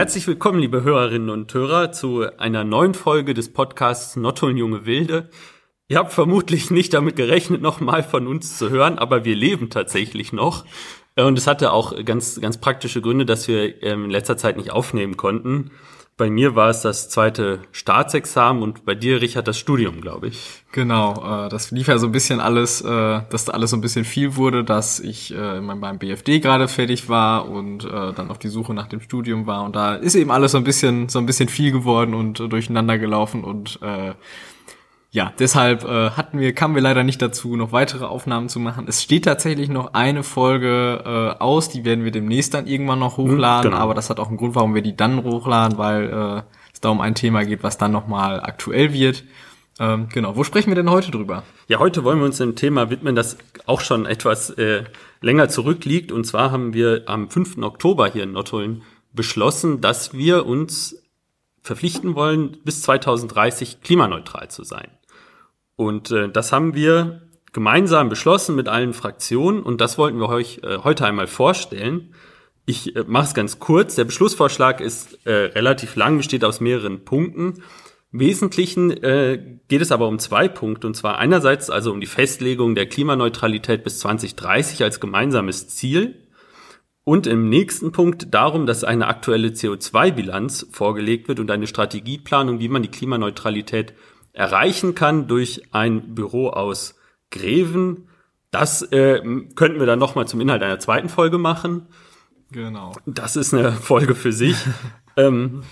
[0.00, 5.28] Herzlich willkommen, liebe Hörerinnen und Hörer, zu einer neuen Folge des Podcasts Nottuln junge Wilde.
[5.88, 10.32] Ihr habt vermutlich nicht damit gerechnet, nochmal von uns zu hören, aber wir leben tatsächlich
[10.32, 10.64] noch.
[11.16, 14.56] Äh, und es hatte auch ganz, ganz praktische Gründe, dass wir ähm, in letzter Zeit
[14.56, 15.70] nicht aufnehmen konnten.
[16.20, 20.62] Bei mir war es das zweite Staatsexamen und bei dir, Richard, das Studium, glaube ich.
[20.70, 23.80] Genau, äh, das lief ja so ein bisschen alles, äh, dass da alles so ein
[23.80, 28.38] bisschen viel wurde, dass ich äh, beim BFD gerade fertig war und äh, dann auf
[28.38, 31.18] die Suche nach dem Studium war und da ist eben alles so ein bisschen, so
[31.18, 34.12] ein bisschen viel geworden und äh, durcheinander gelaufen und äh,
[35.12, 38.86] ja, deshalb äh, hatten wir, kamen wir leider nicht dazu, noch weitere Aufnahmen zu machen.
[38.88, 43.18] Es steht tatsächlich noch eine Folge äh, aus, die werden wir demnächst dann irgendwann noch
[43.18, 43.82] mhm, hochladen, genau.
[43.82, 46.42] aber das hat auch einen Grund, warum wir die dann hochladen, weil äh,
[46.72, 49.24] es da um ein Thema geht, was dann nochmal aktuell wird.
[49.80, 51.42] Ähm, genau, wo sprechen wir denn heute drüber?
[51.66, 54.84] Ja, heute wollen wir uns einem Thema widmen, das auch schon etwas äh,
[55.22, 56.12] länger zurückliegt.
[56.12, 57.58] Und zwar haben wir am 5.
[57.62, 58.82] Oktober hier in Nottuln
[59.12, 61.02] beschlossen, dass wir uns
[61.62, 64.88] verpflichten wollen, bis 2030 klimaneutral zu sein.
[65.80, 67.22] Und äh, das haben wir
[67.54, 72.12] gemeinsam beschlossen mit allen Fraktionen und das wollten wir euch äh, heute einmal vorstellen.
[72.66, 73.94] Ich äh, mache es ganz kurz.
[73.94, 77.62] Der Beschlussvorschlag ist äh, relativ lang, besteht aus mehreren Punkten.
[78.12, 82.06] Im Wesentlichen äh, geht es aber um zwei Punkte, und zwar einerseits also um die
[82.06, 86.28] Festlegung der Klimaneutralität bis 2030 als gemeinsames Ziel
[87.04, 92.68] und im nächsten Punkt darum, dass eine aktuelle CO2-Bilanz vorgelegt wird und eine Strategieplanung, wie
[92.68, 93.94] man die Klimaneutralität
[94.32, 96.96] erreichen kann durch ein Büro aus
[97.30, 98.08] Greven.
[98.50, 99.20] Das äh,
[99.54, 101.86] könnten wir dann nochmal zum Inhalt einer zweiten Folge machen.
[102.50, 102.92] Genau.
[103.06, 104.56] Das ist eine Folge für sich.
[105.16, 105.62] ähm,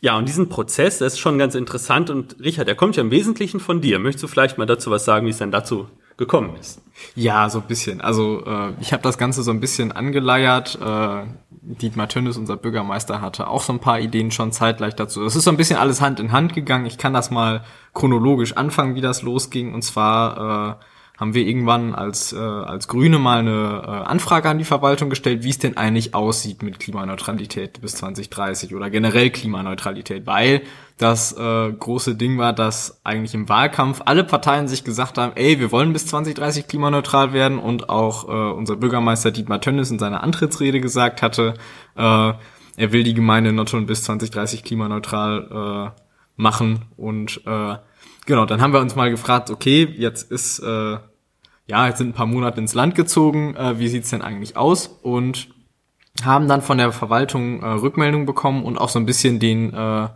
[0.00, 2.10] ja, und diesen Prozess, das ist schon ganz interessant.
[2.10, 3.98] Und Richard, der kommt ja im Wesentlichen von dir.
[3.98, 6.80] Möchtest du vielleicht mal dazu was sagen, wie es denn dazu gekommen ist?
[7.14, 8.00] Ja, so ein bisschen.
[8.00, 10.78] Also äh, ich habe das Ganze so ein bisschen angeleiert.
[10.80, 15.24] Äh, Dietmar Tönnes, unser Bürgermeister, hatte auch so ein paar Ideen schon zeitgleich dazu.
[15.24, 16.86] Es ist so ein bisschen alles Hand in Hand gegangen.
[16.86, 19.74] Ich kann das mal chronologisch anfangen, wie das losging.
[19.74, 20.84] Und zwar äh,
[21.18, 25.44] haben wir irgendwann als, äh, als Grüne mal eine äh, Anfrage an die Verwaltung gestellt,
[25.44, 30.62] wie es denn eigentlich aussieht mit Klimaneutralität bis 2030 oder generell Klimaneutralität, weil
[30.98, 35.60] das äh, große Ding war, dass eigentlich im Wahlkampf alle Parteien sich gesagt haben, ey,
[35.60, 40.22] wir wollen bis 2030 klimaneutral werden und auch äh, unser Bürgermeister Dietmar Tönnes in seiner
[40.22, 41.54] Antrittsrede gesagt hatte,
[41.96, 42.32] äh,
[42.78, 46.00] er will die Gemeinde Notteln bis 2030 klimaneutral äh,
[46.36, 47.76] machen und äh,
[48.24, 50.98] genau, dann haben wir uns mal gefragt, okay, jetzt ist, äh,
[51.66, 54.86] ja, jetzt sind ein paar Monate ins Land gezogen, äh, wie sieht's denn eigentlich aus?
[55.02, 55.48] Und
[56.24, 60.08] haben dann von der Verwaltung äh, Rückmeldung bekommen und auch so ein bisschen den, äh,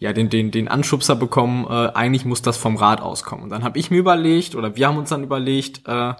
[0.00, 3.44] ja, den, den, den Anschubser bekommen, äh, eigentlich muss das vom Rat auskommen.
[3.44, 6.14] Und dann habe ich mir überlegt, oder wir haben uns dann überlegt, äh,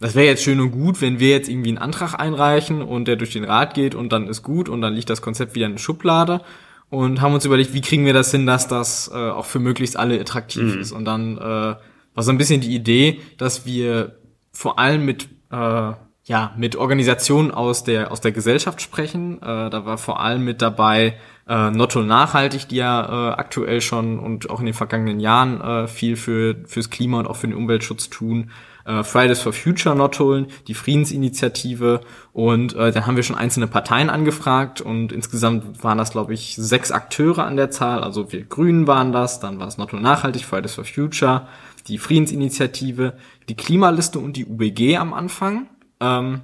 [0.00, 3.16] das wäre jetzt schön und gut, wenn wir jetzt irgendwie einen Antrag einreichen und der
[3.16, 5.72] durch den Rat geht und dann ist gut und dann liegt das Konzept wieder in
[5.72, 6.40] der Schublade
[6.88, 9.96] und haben uns überlegt, wie kriegen wir das hin, dass das äh, auch für möglichst
[9.96, 10.80] alle attraktiv mhm.
[10.80, 10.90] ist.
[10.90, 11.78] Und dann äh, war
[12.16, 14.16] so ein bisschen die Idee, dass wir
[14.50, 15.92] vor allem mit äh,
[16.30, 19.42] ja mit Organisationen aus der aus der Gesellschaft sprechen.
[19.42, 21.16] Äh, da war vor allem mit dabei
[21.48, 25.88] äh, Notto Nachhaltig, die ja äh, aktuell schon und auch in den vergangenen Jahren äh,
[25.88, 28.52] viel für fürs Klima und auch für den Umweltschutz tun
[28.84, 32.00] äh, Fridays for Future Nottuln, die Friedensinitiative
[32.32, 36.54] und äh, dann haben wir schon einzelne Parteien angefragt und insgesamt waren das, glaube ich,
[36.54, 38.04] sechs Akteure an der Zahl.
[38.04, 41.48] Also wir Grünen waren das, dann war es Nottuln Nachhaltig, Fridays for Future,
[41.88, 43.14] die Friedensinitiative,
[43.48, 45.66] die Klimaliste und die UBG am Anfang.
[46.00, 46.42] Ähm,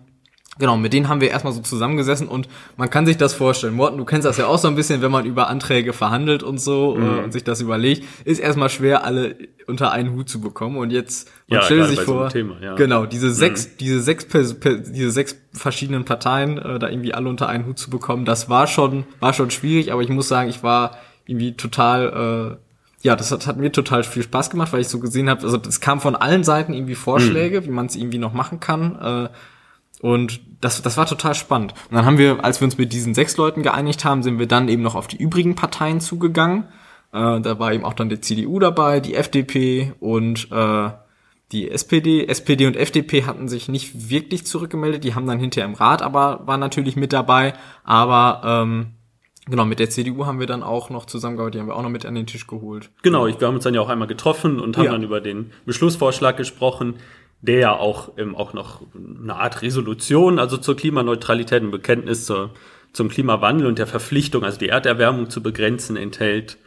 [0.59, 3.75] Genau, mit denen haben wir erstmal so zusammengesessen und man kann sich das vorstellen.
[3.75, 6.59] Morten, du kennst das ja auch so ein bisschen, wenn man über Anträge verhandelt und
[6.59, 7.25] so äh, mhm.
[7.25, 9.37] und sich das überlegt, ist erstmal schwer, alle
[9.67, 10.79] unter einen Hut zu bekommen.
[10.79, 12.75] Und jetzt, man ja, stellt sich vor, so Thema, ja.
[12.75, 13.33] genau, diese mhm.
[13.33, 17.91] sechs, diese sechs, diese sechs verschiedenen Parteien äh, da irgendwie alle unter einen Hut zu
[17.91, 20.97] bekommen, das war schon, war schon schwierig, aber ich muss sagen, ich war
[21.27, 22.66] irgendwie total, äh,
[23.07, 25.59] ja, das hat, hat mir total viel Spaß gemacht, weil ich so gesehen habe, also
[25.69, 27.65] es kam von allen Seiten irgendwie Vorschläge, mhm.
[27.67, 28.99] wie man es irgendwie noch machen kann.
[29.01, 29.29] Äh,
[30.05, 31.73] und das, das war total spannend.
[31.89, 34.49] Und dann haben wir, als wir uns mit diesen sechs Leuten geeinigt haben, sind wir
[34.49, 36.65] dann eben noch auf die übrigen Parteien zugegangen.
[37.13, 40.91] Äh, da war eben auch dann die CDU dabei, die FDP und äh,
[41.53, 42.27] die SPD.
[42.27, 45.05] SPD und FDP hatten sich nicht wirklich zurückgemeldet.
[45.05, 47.55] Die haben dann hinterher im Rat, aber waren natürlich mit dabei.
[47.85, 48.96] Aber ähm,
[49.49, 51.89] Genau, mit der CDU haben wir dann auch noch zusammengearbeitet, die haben wir auch noch
[51.89, 52.91] mit an den Tisch geholt.
[53.03, 54.93] Genau, ich, wir haben uns dann ja auch einmal getroffen und haben ja.
[54.93, 56.97] dann über den Beschlussvorschlag gesprochen
[57.43, 62.51] der ja auch, ähm, auch noch eine Art Resolution, also zur Klimaneutralität, ein Bekenntnis zur,
[62.93, 66.59] zum Klimawandel und der Verpflichtung, also die Erderwärmung zu begrenzen, enthält.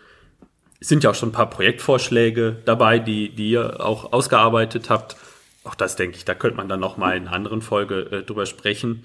[0.80, 5.18] Es sind ja auch schon ein paar Projektvorschläge dabei, die, die ihr auch ausgearbeitet habt.
[5.64, 8.24] Auch das denke ich, da könnte man dann noch mal in einer anderen Folge äh,
[8.24, 9.04] drüber sprechen.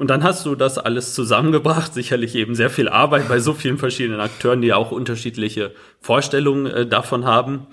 [0.00, 3.76] Und dann hast du das alles zusammengebracht, sicherlich eben sehr viel Arbeit bei so vielen
[3.76, 7.66] verschiedenen Akteuren, die auch unterschiedliche Vorstellungen äh, davon haben.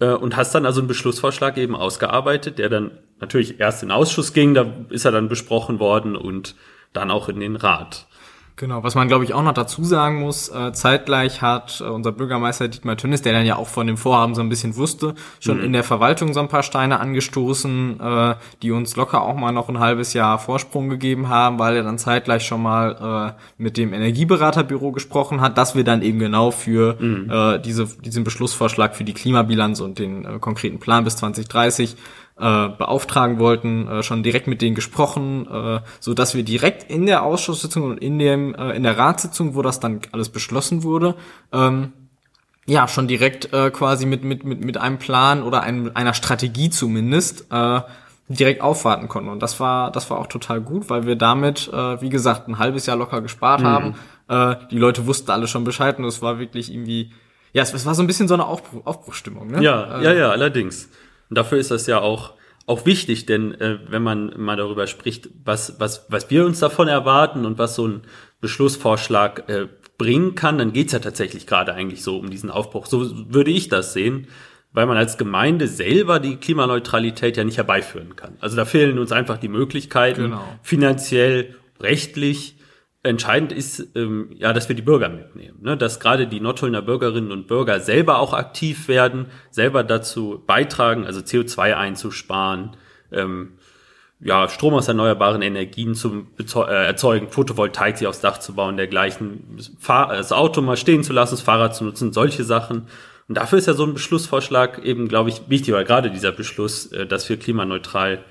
[0.00, 3.96] Äh, und hast dann also einen Beschlussvorschlag eben ausgearbeitet, der dann natürlich erst in den
[3.96, 6.56] Ausschuss ging, da ist er dann besprochen worden und
[6.92, 8.08] dann auch in den Rat.
[8.56, 12.12] Genau, was man glaube ich auch noch dazu sagen muss, äh, zeitgleich hat äh, unser
[12.12, 15.58] Bürgermeister Dietmar Tönnes, der dann ja auch von dem Vorhaben so ein bisschen wusste, schon
[15.58, 15.64] mhm.
[15.64, 19.68] in der Verwaltung so ein paar Steine angestoßen, äh, die uns locker auch mal noch
[19.68, 23.92] ein halbes Jahr Vorsprung gegeben haben, weil er dann zeitgleich schon mal äh, mit dem
[23.92, 27.28] Energieberaterbüro gesprochen hat, dass wir dann eben genau für mhm.
[27.28, 31.96] äh, diese, diesen Beschlussvorschlag für die Klimabilanz und den äh, konkreten Plan bis 2030
[32.36, 37.06] äh, beauftragen wollten, äh, schon direkt mit denen gesprochen, äh, so dass wir direkt in
[37.06, 41.14] der Ausschusssitzung und in dem äh, in der Ratssitzung, wo das dann alles beschlossen wurde,
[41.52, 41.92] ähm,
[42.66, 46.70] ja schon direkt äh, quasi mit mit mit mit einem Plan oder einem, einer Strategie
[46.70, 47.80] zumindest äh,
[48.28, 52.00] direkt aufwarten konnten und das war das war auch total gut, weil wir damit äh,
[52.00, 53.66] wie gesagt ein halbes Jahr locker gespart mhm.
[53.66, 53.94] haben.
[54.26, 57.12] Äh, die Leute wussten alle schon Bescheid und es war wirklich irgendwie
[57.52, 59.62] ja, es, es war so ein bisschen so eine Aufbruch, Aufbruchstimmung, ne?
[59.62, 60.88] Ja, äh, ja, ja, allerdings.
[61.28, 62.34] Und dafür ist das ja auch,
[62.66, 66.88] auch wichtig, denn äh, wenn man mal darüber spricht, was, was, was wir uns davon
[66.88, 68.02] erwarten und was so ein
[68.40, 69.68] Beschlussvorschlag äh,
[69.98, 72.86] bringen kann, dann geht's ja tatsächlich gerade eigentlich so um diesen Aufbruch.
[72.86, 74.26] So würde ich das sehen,
[74.72, 78.36] weil man als Gemeinde selber die Klimaneutralität ja nicht herbeiführen kann.
[78.40, 80.44] Also da fehlen uns einfach die Möglichkeiten, genau.
[80.62, 82.56] finanziell, rechtlich
[83.04, 85.76] entscheidend ist, ähm, ja, dass wir die Bürger mitnehmen, ne?
[85.76, 91.20] dass gerade die Nottulner Bürgerinnen und Bürger selber auch aktiv werden, selber dazu beitragen, also
[91.20, 92.76] CO2 einzusparen,
[93.12, 93.52] ähm,
[94.20, 99.58] ja, Strom aus erneuerbaren Energien zu äh, erzeugen, Photovoltaik sich aufs Dach zu bauen, dergleichen,
[99.86, 102.86] das Auto mal stehen zu lassen, das Fahrrad zu nutzen, solche Sachen.
[103.28, 106.86] Und dafür ist ja so ein Beschlussvorschlag eben, glaube ich, wichtig, weil gerade dieser Beschluss,
[106.92, 108.24] äh, dass wir klimaneutral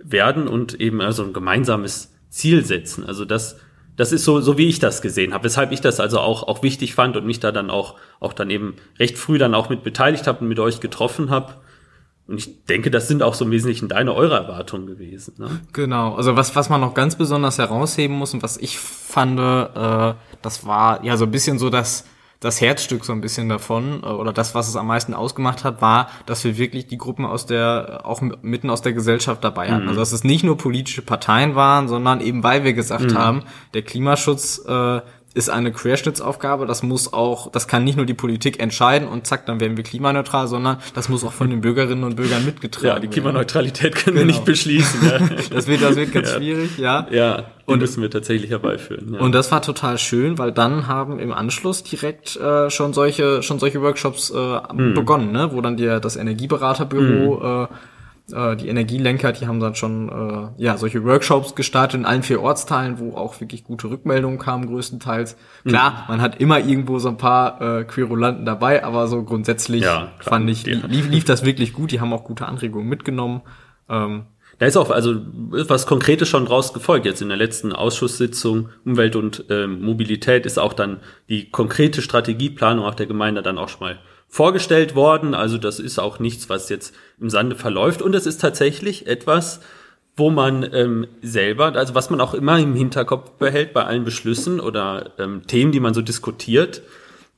[0.00, 3.04] werden und eben also ein gemeinsames Ziel setzen.
[3.04, 3.58] Also das
[3.98, 6.62] das ist so, so wie ich das gesehen habe, weshalb ich das also auch, auch
[6.62, 9.82] wichtig fand und mich da dann auch, auch dann eben recht früh dann auch mit
[9.82, 11.54] beteiligt habe und mit euch getroffen habe.
[12.28, 15.34] Und ich denke, das sind auch so im Wesentlichen deine, eure Erwartungen gewesen.
[15.38, 15.48] Ne?
[15.72, 20.14] Genau, also was, was man noch ganz besonders herausheben muss und was ich fand, äh,
[20.42, 22.04] das war ja so ein bisschen so das,
[22.40, 25.82] das Herzstück so ein bisschen davon äh, oder das, was es am meisten ausgemacht hat,
[25.82, 29.84] war, dass wir wirklich die Gruppen aus der, auch mitten aus der Gesellschaft dabei hatten.
[29.84, 29.88] Mhm.
[29.88, 33.18] Also dass es nicht nur politische Parteien waren, sondern eben weil wir gesagt mhm.
[33.18, 33.42] haben,
[33.74, 35.00] der Klimaschutz äh,
[35.38, 36.66] ist eine Querschnittsaufgabe.
[36.66, 39.84] Das muss auch, das kann nicht nur die Politik entscheiden und zack, dann werden wir
[39.84, 42.96] klimaneutral, sondern das muss auch von den Bürgerinnen und Bürgern mitgetragen werden.
[42.96, 44.26] Ja, die Klimaneutralität können genau.
[44.26, 45.08] wir nicht beschließen.
[45.08, 45.18] Ja.
[45.50, 46.36] das wird, das wird ganz ja.
[46.36, 47.06] schwierig, ja.
[47.12, 49.14] Ja, und, müssen wir tatsächlich herbeiführen.
[49.14, 49.20] Ja.
[49.20, 53.60] Und das war total schön, weil dann haben im Anschluss direkt äh, schon solche, schon
[53.60, 54.94] solche Workshops äh, mhm.
[54.94, 55.50] begonnen, ne?
[55.52, 57.64] wo dann dir das Energieberaterbüro mhm.
[57.64, 57.76] äh,
[58.32, 62.42] äh, die Energielenker, die haben dann schon äh, ja solche Workshops gestartet in allen vier
[62.42, 65.36] Ortsteilen, wo auch wirklich gute Rückmeldungen kamen größtenteils.
[65.64, 65.96] Klar, mhm.
[66.08, 70.48] man hat immer irgendwo so ein paar äh, Querulanten dabei, aber so grundsätzlich ja, fand
[70.50, 71.90] ich lief, lief das wirklich gut.
[71.92, 73.42] Die haben auch gute Anregungen mitgenommen.
[73.88, 74.24] Ähm,
[74.58, 75.14] da ist auch also
[75.50, 77.06] was Konkretes schon draus gefolgt.
[77.06, 80.98] Jetzt in der letzten Ausschusssitzung Umwelt und ähm, Mobilität ist auch dann
[81.28, 83.98] die konkrete Strategieplanung auf der Gemeinde dann auch schon mal
[84.28, 85.34] vorgestellt worden.
[85.34, 88.02] Also das ist auch nichts, was jetzt im Sande verläuft.
[88.02, 89.60] Und es ist tatsächlich etwas,
[90.16, 94.60] wo man ähm, selber, also was man auch immer im Hinterkopf behält bei allen Beschlüssen
[94.60, 96.82] oder ähm, Themen, die man so diskutiert,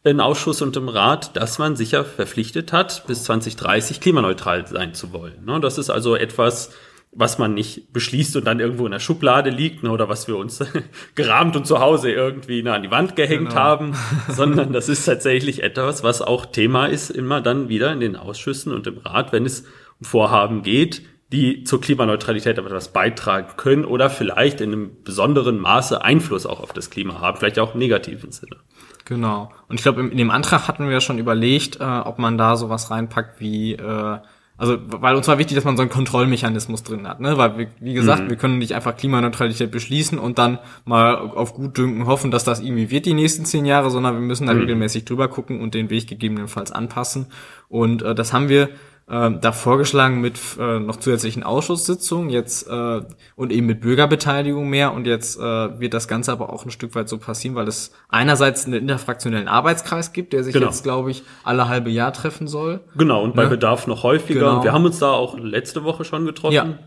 [0.02, 5.12] im Ausschuss und im Rat, dass man sicher verpflichtet hat, bis 2030 klimaneutral sein zu
[5.12, 5.44] wollen.
[5.44, 5.60] Ne?
[5.60, 6.70] Das ist also etwas,
[7.12, 10.36] was man nicht beschließt und dann irgendwo in der Schublade liegt ne, oder was wir
[10.36, 10.64] uns
[11.16, 13.60] gerahmt und zu Hause irgendwie ne, an die Wand gehängt genau.
[13.60, 13.96] haben,
[14.28, 18.72] sondern das ist tatsächlich etwas, was auch Thema ist, immer dann wieder in den Ausschüssen
[18.72, 19.62] und im Rat, wenn es
[19.98, 21.02] um Vorhaben geht,
[21.32, 26.72] die zur Klimaneutralität etwas beitragen können oder vielleicht in einem besonderen Maße Einfluss auch auf
[26.72, 28.56] das Klima haben, vielleicht auch im negativen Sinne.
[29.04, 29.52] Genau.
[29.68, 32.90] Und ich glaube, in dem Antrag hatten wir schon überlegt, äh, ob man da sowas
[32.90, 34.18] reinpackt wie äh,
[34.60, 37.38] also, weil uns war wichtig, dass man so einen Kontrollmechanismus drin hat, ne?
[37.38, 38.28] Weil, wir, wie gesagt, mhm.
[38.28, 42.60] wir können nicht einfach Klimaneutralität beschließen und dann mal auf gut Dünken hoffen, dass das
[42.60, 44.60] irgendwie wird die nächsten zehn Jahre, sondern wir müssen da mhm.
[44.60, 47.28] regelmäßig drüber gucken und den Weg gegebenenfalls anpassen.
[47.68, 48.68] Und äh, das haben wir
[49.10, 53.00] äh, da vorgeschlagen mit äh, noch zusätzlichen Ausschusssitzungen jetzt äh,
[53.36, 56.94] und eben mit Bürgerbeteiligung mehr und jetzt äh, wird das Ganze aber auch ein Stück
[56.94, 60.66] weit so passieren, weil es einerseits einen interfraktionellen Arbeitskreis gibt, der sich genau.
[60.66, 62.80] jetzt glaube ich alle halbe Jahr treffen soll.
[62.96, 63.50] Genau und bei ne?
[63.50, 64.40] Bedarf noch häufiger.
[64.40, 64.64] Genau.
[64.64, 66.54] Wir haben uns da auch letzte Woche schon getroffen.
[66.54, 66.78] Ja.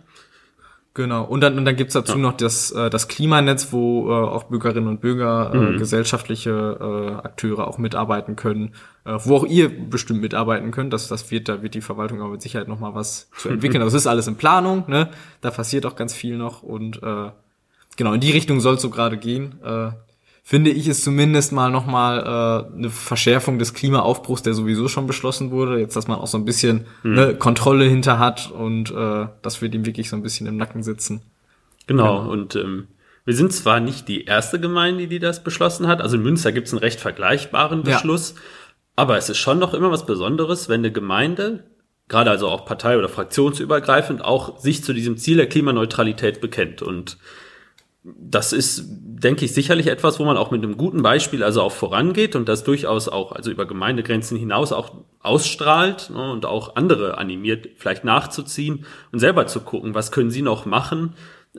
[0.95, 1.23] Genau.
[1.23, 2.17] Und dann, und dann gibt's dazu ja.
[2.19, 5.77] noch das, äh, das Klimanetz, wo äh, auch Bürgerinnen und Bürger, äh, mhm.
[5.79, 10.93] gesellschaftliche äh, Akteure auch mitarbeiten können, äh, wo auch ihr bestimmt mitarbeiten könnt.
[10.93, 13.83] Das, das wird, da wird die Verwaltung aber mit Sicherheit noch mal was zu entwickeln.
[13.83, 15.09] Das ist alles in Planung, ne?
[15.41, 17.31] Da passiert auch ganz viel noch und äh,
[17.97, 19.59] genau, in die Richtung soll es so gerade gehen.
[19.63, 19.91] Äh,
[20.45, 25.51] finde ich es zumindest mal nochmal äh, eine Verschärfung des Klimaaufbruchs, der sowieso schon beschlossen
[25.51, 25.79] wurde.
[25.79, 27.13] Jetzt, dass man auch so ein bisschen mhm.
[27.13, 30.83] ne, Kontrolle hinter hat und äh, dass wir dem wirklich so ein bisschen im Nacken
[30.83, 31.21] sitzen.
[31.87, 32.31] Genau, genau.
[32.31, 32.87] und ähm,
[33.25, 36.01] wir sind zwar nicht die erste Gemeinde, die das beschlossen hat.
[36.01, 38.33] Also in Münster gibt es einen recht vergleichbaren Beschluss.
[38.35, 38.41] Ja.
[38.97, 41.63] Aber es ist schon noch immer was Besonderes, wenn eine Gemeinde,
[42.09, 46.81] gerade also auch partei- oder fraktionsübergreifend, auch sich zu diesem Ziel der Klimaneutralität bekennt.
[46.81, 47.17] Und
[48.03, 51.71] das ist, denke ich, sicherlich etwas, wo man auch mit einem guten Beispiel also auch
[51.71, 54.91] vorangeht und das durchaus auch, also über Gemeindegrenzen hinaus auch
[55.21, 60.41] ausstrahlt ne, und auch andere animiert, vielleicht nachzuziehen und selber zu gucken, was können sie
[60.41, 61.13] noch machen,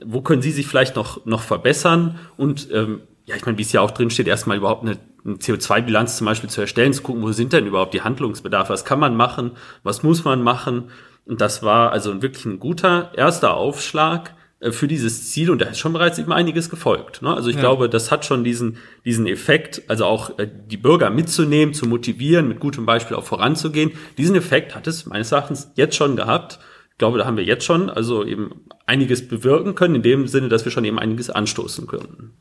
[0.05, 3.73] wo können Sie sich vielleicht noch, noch verbessern und ähm, ja, ich meine, wie es
[3.73, 7.23] ja auch drin steht, erstmal überhaupt eine, eine CO2-Bilanz zum Beispiel zu erstellen, zu gucken,
[7.23, 10.91] wo sind denn überhaupt die Handlungsbedarfe, was kann man machen, was muss man machen.
[11.25, 14.35] Und das war also wirklich ein guter erster Aufschlag
[14.73, 17.23] für dieses Ziel und da ist schon bereits eben einiges gefolgt.
[17.23, 17.35] Ne?
[17.35, 17.61] Also ich ja.
[17.61, 22.49] glaube, das hat schon diesen, diesen Effekt, also auch äh, die Bürger mitzunehmen, zu motivieren,
[22.49, 23.93] mit gutem Beispiel auch voranzugehen.
[24.19, 26.59] Diesen Effekt hat es meines Erachtens jetzt schon gehabt.
[26.93, 30.49] Ich glaube, da haben wir jetzt schon also eben einiges bewirken können, in dem Sinne,
[30.49, 32.33] dass wir schon eben einiges anstoßen können.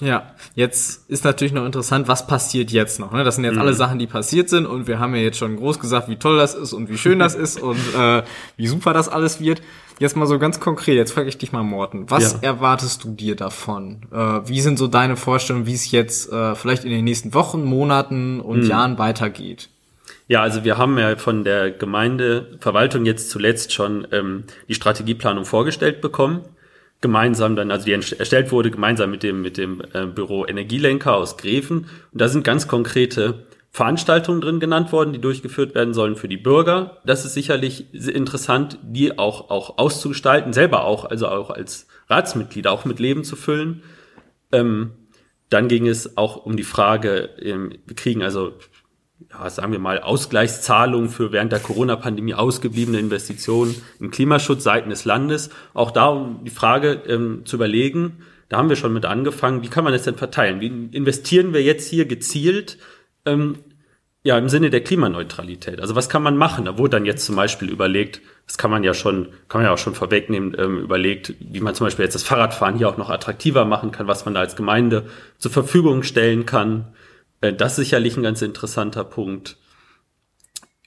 [0.00, 3.10] Ja, jetzt ist natürlich noch interessant, was passiert jetzt noch.
[3.12, 3.24] Ne?
[3.24, 3.60] Das sind jetzt mhm.
[3.60, 6.36] alle Sachen, die passiert sind und wir haben ja jetzt schon groß gesagt, wie toll
[6.36, 8.22] das ist und wie schön das ist und äh,
[8.56, 9.60] wie super das alles wird.
[9.98, 12.38] Jetzt mal so ganz konkret, jetzt frage ich dich mal, Morten, was ja.
[12.42, 14.02] erwartest du dir davon?
[14.12, 17.64] Äh, wie sind so deine Vorstellungen, wie es jetzt äh, vielleicht in den nächsten Wochen,
[17.64, 18.68] Monaten und mhm.
[18.68, 19.68] Jahren weitergeht?
[20.28, 26.00] Ja, also wir haben ja von der Gemeindeverwaltung jetzt zuletzt schon ähm, die Strategieplanung vorgestellt
[26.00, 26.42] bekommen.
[27.00, 31.36] Gemeinsam dann, also die erstellt wurde gemeinsam mit dem, mit dem äh, Büro Energielenker aus
[31.36, 31.86] Greven.
[32.12, 36.36] Und da sind ganz konkrete Veranstaltungen drin genannt worden, die durchgeführt werden sollen für die
[36.36, 37.00] Bürger.
[37.04, 42.84] Das ist sicherlich interessant, die auch, auch auszugestalten, selber auch, also auch als Ratsmitglieder auch
[42.84, 43.82] mit Leben zu füllen.
[44.50, 44.92] Ähm,
[45.50, 48.54] dann ging es auch um die Frage, ähm, wir kriegen also
[49.30, 55.04] ja, sagen wir mal, Ausgleichszahlungen für während der Corona-Pandemie ausgebliebene Investitionen im Klimaschutz seitens des
[55.04, 55.50] Landes.
[55.74, 59.68] Auch da um die Frage ähm, zu überlegen, da haben wir schon mit angefangen, wie
[59.68, 60.60] kann man das denn verteilen?
[60.60, 62.78] Wie investieren wir jetzt hier gezielt
[63.26, 63.58] ähm,
[64.22, 65.80] ja, im Sinne der Klimaneutralität?
[65.80, 66.64] Also was kann man machen?
[66.64, 69.74] Da wurde dann jetzt zum Beispiel überlegt, das kann man ja schon, kann man ja
[69.74, 73.10] auch schon vorwegnehmen, ähm, überlegt, wie man zum Beispiel jetzt das Fahrradfahren hier auch noch
[73.10, 75.04] attraktiver machen kann, was man da als Gemeinde
[75.36, 76.86] zur Verfügung stellen kann.
[77.40, 79.56] Äh, das ist sicherlich ein ganz interessanter Punkt.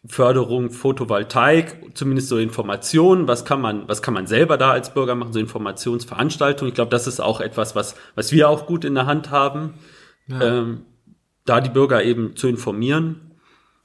[0.05, 5.13] Förderung Photovoltaik, zumindest so Informationen, was kann man, was kann man selber da als Bürger
[5.13, 6.69] machen, so Informationsveranstaltungen.
[6.69, 9.75] Ich glaube, das ist auch etwas, was, was wir auch gut in der Hand haben,
[10.25, 10.41] ja.
[10.41, 10.85] ähm,
[11.45, 13.37] da die Bürger eben zu informieren.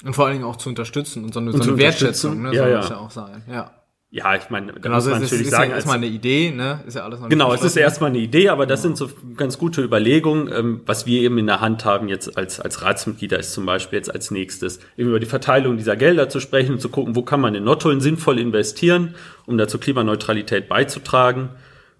[0.04, 2.54] Und vor allen Dingen auch zu unterstützen und so eine, und so eine Wertschätzung, ne,
[2.54, 2.76] ja, soll ja.
[2.78, 3.42] das ja auch sein.
[3.46, 3.70] Ja.
[4.16, 5.68] Ja, ich meine, da genau, muss man natürlich ist sagen.
[5.68, 6.80] Ja erstmal eine Idee, ne?
[6.86, 8.96] Ist ja alles noch Genau, es ist erstmal eine Idee, aber das genau.
[8.96, 10.50] sind so ganz gute Überlegungen.
[10.50, 13.98] Ähm, was wir eben in der Hand haben jetzt als, als Ratsmitglieder ist zum Beispiel
[13.98, 17.20] jetzt als nächstes, eben über die Verteilung dieser Gelder zu sprechen und zu gucken, wo
[17.22, 21.50] kann man in Nottuln sinnvoll investieren, um da zur Klimaneutralität beizutragen.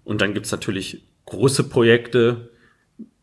[0.03, 2.49] Und dann gibt's natürlich große Projekte,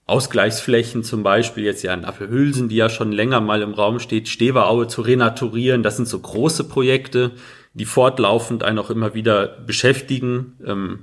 [0.06, 4.28] Ausgleichsflächen zum Beispiel jetzt ja in Apfelhülsen, die ja schon länger mal im Raum steht,
[4.28, 5.82] Steveraue zu renaturieren.
[5.82, 7.32] Das sind so große Projekte,
[7.74, 10.56] die fortlaufend einen auch immer wieder beschäftigen.
[10.64, 11.00] Ähm,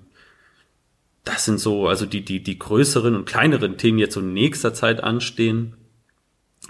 [1.24, 4.74] das sind so, also die, die, die größeren und kleineren Themen jetzt so in nächster
[4.74, 5.75] Zeit anstehen.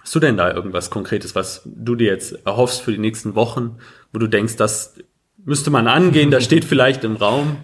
[0.01, 3.77] Hast du denn da irgendwas Konkretes, was du dir jetzt erhoffst für die nächsten Wochen,
[4.11, 4.95] wo du denkst, das
[5.37, 7.57] müsste man angehen, das steht vielleicht im Raum?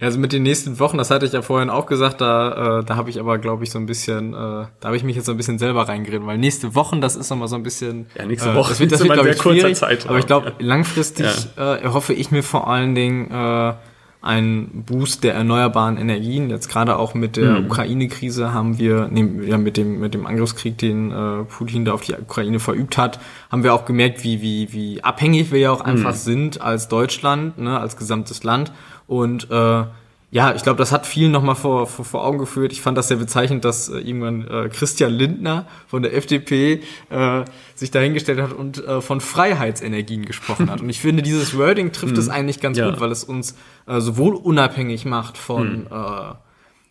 [0.00, 2.84] Ja, also mit den nächsten Wochen, das hatte ich ja vorhin auch gesagt, da, äh,
[2.84, 5.26] da habe ich aber, glaube ich, so ein bisschen, äh, da habe ich mich jetzt
[5.26, 8.06] so ein bisschen selber reingeredet, weil nächste Wochen, das ist nochmal so ein bisschen.
[8.16, 8.68] Ja, nächste Woche.
[8.68, 9.76] Äh, das wird, das wird glaube ich, schwierig.
[9.76, 10.54] Zeit aber ich glaube, ja.
[10.66, 11.74] langfristig ja.
[11.74, 13.74] äh, erhoffe ich mir vor allen Dingen äh,
[14.22, 16.50] einen Boost der erneuerbaren Energien.
[16.50, 17.66] Jetzt gerade auch mit der mhm.
[17.66, 22.02] Ukraine-Krise haben wir, ne, ja, mit dem mit dem Angriffskrieg, den äh, Putin da auf
[22.02, 23.18] die Ukraine verübt hat,
[23.50, 26.18] haben wir auch gemerkt, wie wie wie abhängig wir ja auch einfach mhm.
[26.18, 28.72] sind als Deutschland, ne, als gesamtes Land
[29.10, 29.84] und äh,
[30.32, 32.70] ja, ich glaube, das hat vielen nochmal vor, vor, vor Augen geführt.
[32.70, 37.44] Ich fand das sehr bezeichnend, dass äh, irgendwann äh, Christian Lindner von der FDP äh,
[37.74, 40.80] sich dahingestellt hat und äh, von Freiheitsenergien gesprochen hat.
[40.82, 42.34] Und ich finde, dieses Wording trifft es mhm.
[42.34, 42.88] eigentlich ganz ja.
[42.88, 43.56] gut, weil es uns
[43.88, 45.86] äh, sowohl unabhängig macht von, mhm.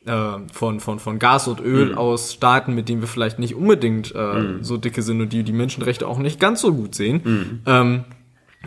[0.05, 1.97] äh, äh, von, von, von Gas und Öl mhm.
[1.97, 4.63] aus Staaten, mit denen wir vielleicht nicht unbedingt äh, mhm.
[4.65, 7.21] so dicke sind und die die Menschenrechte auch nicht ganz so gut sehen.
[7.23, 7.59] Mhm.
[7.65, 8.03] Ähm,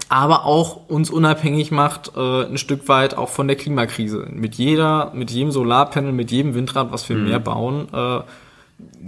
[0.09, 4.27] aber auch uns unabhängig macht äh, ein Stück weit auch von der Klimakrise.
[4.31, 7.25] Mit jeder, mit jedem Solarpanel, mit jedem Windrad, was wir mhm.
[7.25, 8.21] mehr bauen, äh,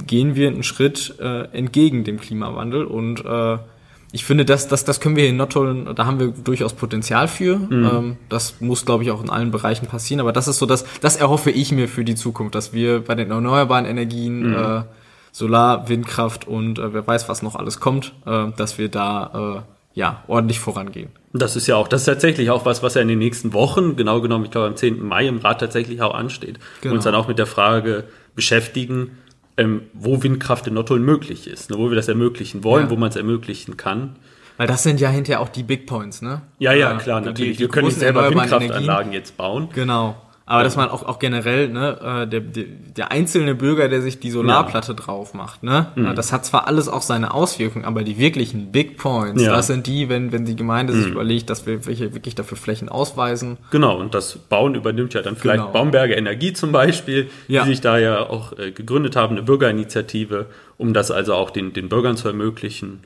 [0.06, 3.58] gehen wir einen Schritt äh, entgegen dem Klimawandel und äh,
[4.12, 7.56] ich finde, das, das, das können wir in Nottuln, da haben wir durchaus Potenzial für.
[7.56, 7.72] Mhm.
[7.72, 10.20] Ähm, das muss, glaube ich, auch in allen Bereichen passieren.
[10.20, 13.16] Aber das ist so, das, das erhoffe ich mir für die Zukunft, dass wir bei
[13.16, 14.54] den erneuerbaren Energien, mhm.
[14.54, 14.82] äh,
[15.32, 19.73] Solar, Windkraft und äh, wer weiß, was noch alles kommt, äh, dass wir da äh,
[19.94, 21.10] ja ordentlich vorangehen.
[21.32, 23.96] Das ist ja auch, das ist tatsächlich auch was, was ja in den nächsten Wochen,
[23.96, 25.04] genau genommen, ich glaube am 10.
[25.04, 26.58] Mai im Rat tatsächlich auch ansteht.
[26.80, 26.92] Genau.
[26.92, 29.18] Und uns dann auch mit der Frage beschäftigen,
[29.56, 32.90] ähm, wo Windkraft in Nottuln möglich ist, ne, wo wir das ermöglichen wollen, ja.
[32.90, 34.16] wo man es ermöglichen kann.
[34.56, 36.42] Weil das sind ja hinterher auch die Big Points, ne?
[36.58, 37.52] Ja, ja, klar, natürlich.
[37.52, 39.68] Die, die wir können nicht selber Windkraftanlagen jetzt bauen.
[39.74, 40.16] Genau.
[40.46, 42.64] Aber dass man auch, auch generell, ne, äh, der, der,
[42.96, 44.98] der einzelne Bürger, der sich die Solarplatte ja.
[44.98, 46.14] drauf macht, ne, mhm.
[46.14, 49.52] das hat zwar alles auch seine Auswirkungen, aber die wirklichen Big Points, ja.
[49.52, 51.02] das sind die, wenn, wenn die Gemeinde mhm.
[51.02, 53.56] sich überlegt, dass wir welche wirklich dafür Flächen ausweisen.
[53.70, 55.72] Genau, und das Bauen übernimmt ja dann vielleicht genau.
[55.72, 57.62] Baumberger Energie zum Beispiel, ja.
[57.62, 60.46] die sich da ja auch äh, gegründet haben, eine Bürgerinitiative,
[60.76, 63.00] um das also auch den, den Bürgern zu ermöglichen.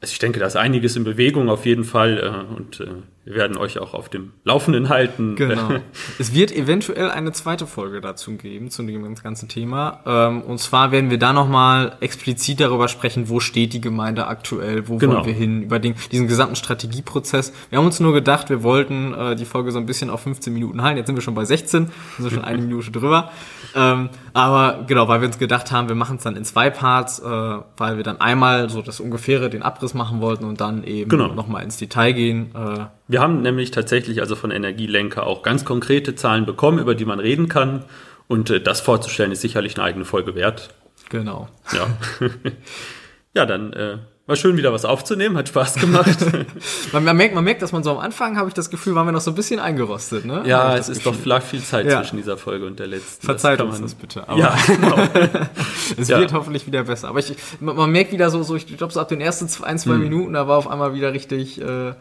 [0.00, 2.86] Also ich denke, da ist einiges in Bewegung auf jeden Fall äh, und äh,
[3.24, 5.36] wir werden euch auch auf dem Laufenden halten.
[5.36, 5.68] Genau.
[6.18, 10.00] es wird eventuell eine zweite Folge dazu geben, zu dem ganzen Thema.
[10.04, 14.88] Ähm, und zwar werden wir da nochmal explizit darüber sprechen, wo steht die Gemeinde aktuell,
[14.88, 15.14] wo genau.
[15.14, 17.52] wollen wir hin, über den, diesen gesamten Strategieprozess.
[17.70, 20.52] Wir haben uns nur gedacht, wir wollten äh, die Folge so ein bisschen auf 15
[20.52, 20.96] Minuten halten.
[20.96, 21.86] Jetzt sind wir schon bei 16,
[22.16, 23.30] sind wir schon eine Minute drüber.
[23.76, 27.20] Ähm, aber genau, weil wir uns gedacht haben, wir machen es dann in zwei Parts,
[27.20, 31.08] äh, weil wir dann einmal so das ungefähre, den Abriss machen wollten und dann eben
[31.08, 31.28] genau.
[31.28, 32.50] nochmal ins Detail gehen.
[33.08, 37.20] Wir haben nämlich tatsächlich also von Energielenker auch ganz konkrete Zahlen bekommen, über die man
[37.20, 37.84] reden kann.
[38.28, 40.70] Und äh, das vorzustellen ist sicherlich eine eigene Folge wert.
[41.10, 41.48] Genau.
[41.72, 41.86] Ja,
[43.34, 46.18] ja dann äh, war schön, wieder was aufzunehmen, hat Spaß gemacht.
[46.92, 49.06] man, man, merkt, man merkt, dass man so am Anfang, habe ich das Gefühl, waren
[49.06, 50.24] wir noch so ein bisschen eingerostet.
[50.24, 50.44] Ne?
[50.46, 51.32] Ja, es ist Gefühl.
[51.32, 52.00] doch viel Zeit ja.
[52.00, 53.26] zwischen dieser Folge und der letzten.
[53.26, 54.26] Verzeiht das uns das bitte.
[54.28, 54.96] Aber ja, genau.
[55.98, 56.20] es ja.
[56.20, 57.08] wird hoffentlich wieder besser.
[57.08, 59.78] Aber ich, man merkt wieder so, so ich glaube, so ab den ersten zwei, ein,
[59.78, 60.00] zwei hm.
[60.00, 61.60] Minuten, da war auf einmal wieder richtig...
[61.60, 61.92] Äh,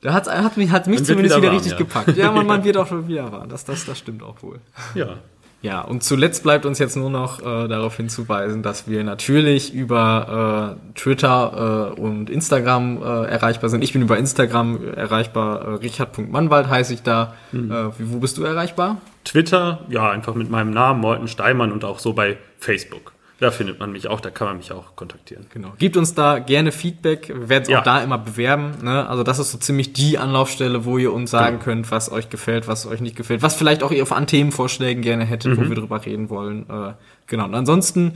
[0.00, 1.78] da hat, hat mich, hat mich zumindest wieder, wieder warm, richtig ja.
[1.78, 2.16] gepackt.
[2.16, 3.48] Ja, man, man wird auch schon wieder warm.
[3.48, 4.60] Das, das, das stimmt auch wohl.
[4.94, 5.16] Ja.
[5.60, 10.76] Ja, und zuletzt bleibt uns jetzt nur noch äh, darauf hinzuweisen, dass wir natürlich über
[10.78, 13.82] äh, Twitter äh, und Instagram äh, erreichbar sind.
[13.82, 15.62] Ich bin über Instagram erreichbar.
[15.62, 17.34] Äh, Richard.mannwald heiße ich da.
[17.50, 17.72] Mhm.
[17.72, 18.98] Äh, wo bist du erreichbar?
[19.24, 23.12] Twitter, ja, einfach mit meinem Namen, Morten Steimann und auch so bei Facebook.
[23.40, 25.46] Da findet man mich auch, da kann man mich auch kontaktieren.
[25.54, 25.72] Genau.
[25.78, 27.28] Gebt uns da gerne Feedback.
[27.28, 27.78] Wir werden es ja.
[27.78, 28.72] auch da immer bewerben.
[28.82, 29.08] Ne?
[29.08, 31.64] Also das ist so ziemlich die Anlaufstelle, wo ihr uns sagen genau.
[31.64, 35.24] könnt, was euch gefällt, was euch nicht gefällt, was vielleicht auch ihr an Themenvorschlägen gerne
[35.24, 35.64] hättet, mhm.
[35.64, 36.68] wo wir drüber reden wollen.
[36.68, 36.94] Äh,
[37.28, 37.44] genau.
[37.44, 38.14] Und ansonsten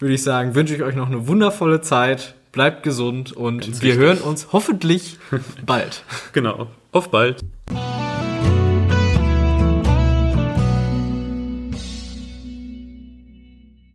[0.00, 2.34] würde ich sagen, wünsche ich euch noch eine wundervolle Zeit.
[2.52, 4.06] Bleibt gesund und Ganz wir richtig.
[4.06, 5.18] hören uns hoffentlich
[5.66, 6.02] bald.
[6.32, 6.66] Genau.
[6.92, 7.42] Auf bald.